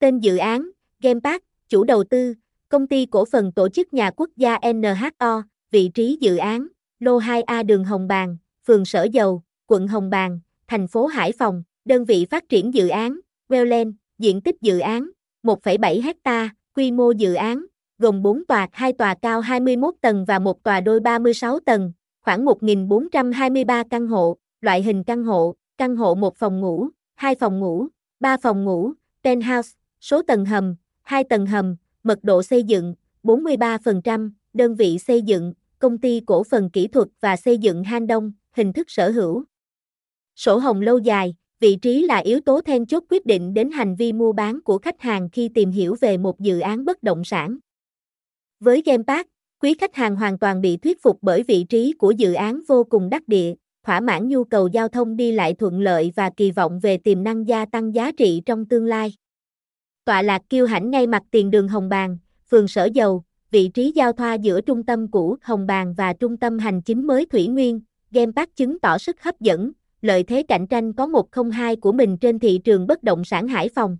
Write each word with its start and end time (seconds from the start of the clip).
Tên 0.00 0.18
dự 0.18 0.36
án, 0.36 0.70
Game 1.02 1.20
Park, 1.24 1.42
chủ 1.68 1.84
đầu 1.84 2.04
tư, 2.04 2.34
công 2.68 2.86
ty 2.86 3.06
cổ 3.06 3.24
phần 3.24 3.52
tổ 3.52 3.68
chức 3.68 3.94
nhà 3.94 4.10
quốc 4.10 4.30
gia 4.36 4.58
NHO, 4.72 5.42
vị 5.70 5.90
trí 5.94 6.18
dự 6.20 6.36
án, 6.36 6.66
lô 7.00 7.18
2A 7.18 7.66
đường 7.66 7.84
Hồng 7.84 8.08
Bàng, 8.08 8.36
phường 8.66 8.84
Sở 8.84 9.04
Dầu, 9.12 9.42
quận 9.66 9.88
Hồng 9.88 10.10
Bàng, 10.10 10.40
thành 10.68 10.88
phố 10.88 11.06
Hải 11.06 11.32
Phòng, 11.32 11.62
đơn 11.84 12.04
vị 12.04 12.26
phát 12.30 12.48
triển 12.48 12.74
dự 12.74 12.88
án, 12.88 13.20
Wellland, 13.48 13.92
diện 14.18 14.40
tích 14.40 14.56
dự 14.60 14.78
án, 14.78 15.10
1,7 15.42 16.02
hecta, 16.02 16.50
quy 16.76 16.92
mô 16.92 17.10
dự 17.10 17.34
án, 17.34 17.66
gồm 17.98 18.22
4 18.22 18.44
tòa, 18.44 18.68
2 18.72 18.92
tòa 18.92 19.14
cao 19.14 19.40
21 19.40 19.94
tầng 20.00 20.24
và 20.24 20.38
1 20.38 20.62
tòa 20.62 20.80
đôi 20.80 21.00
36 21.00 21.60
tầng, 21.60 21.92
khoảng 22.24 22.44
1.423 22.44 23.84
căn 23.90 24.06
hộ, 24.06 24.36
loại 24.60 24.82
hình 24.82 25.04
căn 25.04 25.24
hộ, 25.24 25.54
căn 25.78 25.96
hộ 25.96 26.14
1 26.14 26.36
phòng 26.36 26.60
ngủ, 26.60 26.88
2 27.14 27.34
phòng 27.34 27.60
ngủ, 27.60 27.86
3 28.20 28.36
phòng 28.36 28.64
ngủ, 28.64 28.92
penthouse, 29.24 29.79
số 30.00 30.22
tầng 30.22 30.44
hầm, 30.44 30.74
hai 31.02 31.24
tầng 31.24 31.46
hầm, 31.46 31.76
mật 32.02 32.24
độ 32.24 32.42
xây 32.42 32.62
dựng, 32.62 32.94
43%, 33.22 34.30
đơn 34.52 34.74
vị 34.74 34.98
xây 34.98 35.22
dựng, 35.22 35.52
công 35.78 35.98
ty 35.98 36.20
cổ 36.26 36.44
phần 36.44 36.70
kỹ 36.70 36.88
thuật 36.88 37.08
và 37.20 37.36
xây 37.36 37.58
dựng 37.58 37.84
Han 37.84 38.06
Đông, 38.06 38.32
hình 38.52 38.72
thức 38.72 38.90
sở 38.90 39.10
hữu. 39.10 39.44
Sổ 40.36 40.58
hồng 40.58 40.80
lâu 40.80 40.98
dài, 40.98 41.34
vị 41.60 41.76
trí 41.76 42.02
là 42.02 42.16
yếu 42.16 42.40
tố 42.40 42.60
then 42.60 42.86
chốt 42.86 43.04
quyết 43.10 43.26
định 43.26 43.54
đến 43.54 43.70
hành 43.70 43.96
vi 43.96 44.12
mua 44.12 44.32
bán 44.32 44.60
của 44.60 44.78
khách 44.78 45.00
hàng 45.00 45.28
khi 45.32 45.48
tìm 45.48 45.70
hiểu 45.70 45.96
về 46.00 46.18
một 46.18 46.40
dự 46.40 46.60
án 46.60 46.84
bất 46.84 47.02
động 47.02 47.24
sản. 47.24 47.58
Với 48.60 48.82
Game 48.86 49.02
Park, 49.06 49.26
quý 49.62 49.74
khách 49.80 49.94
hàng 49.94 50.16
hoàn 50.16 50.38
toàn 50.38 50.60
bị 50.60 50.76
thuyết 50.76 51.02
phục 51.02 51.18
bởi 51.22 51.42
vị 51.42 51.64
trí 51.64 51.92
của 51.92 52.10
dự 52.10 52.32
án 52.32 52.60
vô 52.68 52.84
cùng 52.84 53.10
đắc 53.10 53.28
địa, 53.28 53.54
thỏa 53.86 54.00
mãn 54.00 54.28
nhu 54.28 54.44
cầu 54.44 54.68
giao 54.68 54.88
thông 54.88 55.16
đi 55.16 55.32
lại 55.32 55.54
thuận 55.54 55.80
lợi 55.80 56.12
và 56.16 56.30
kỳ 56.30 56.50
vọng 56.50 56.80
về 56.82 56.96
tiềm 56.96 57.22
năng 57.22 57.48
gia 57.48 57.64
tăng 57.64 57.94
giá 57.94 58.12
trị 58.12 58.42
trong 58.46 58.66
tương 58.66 58.84
lai. 58.84 59.14
Tọa 60.10 60.22
lạc 60.22 60.42
kiêu 60.48 60.66
hãnh 60.66 60.90
ngay 60.90 61.06
mặt 61.06 61.22
tiền 61.30 61.50
đường 61.50 61.68
Hồng 61.68 61.88
Bàng, 61.88 62.18
phường 62.50 62.68
Sở 62.68 62.84
Dầu, 62.84 63.22
vị 63.50 63.68
trí 63.68 63.92
giao 63.94 64.12
thoa 64.12 64.34
giữa 64.34 64.60
trung 64.60 64.82
tâm 64.82 65.08
cũ 65.10 65.36
Hồng 65.42 65.66
Bàng 65.66 65.94
và 65.94 66.12
trung 66.12 66.36
tâm 66.36 66.58
hành 66.58 66.82
chính 66.82 67.06
mới 67.06 67.26
Thủy 67.26 67.46
Nguyên, 67.46 67.80
Game 68.10 68.32
Park 68.36 68.56
chứng 68.56 68.80
tỏ 68.80 68.98
sức 68.98 69.22
hấp 69.22 69.40
dẫn, 69.40 69.72
lợi 70.02 70.22
thế 70.22 70.42
cạnh 70.42 70.66
tranh 70.66 70.92
có 70.92 71.06
102 71.06 71.76
của 71.76 71.92
mình 71.92 72.16
trên 72.16 72.38
thị 72.38 72.60
trường 72.64 72.86
bất 72.86 73.02
động 73.02 73.24
sản 73.24 73.48
Hải 73.48 73.68
Phòng. 73.74 73.96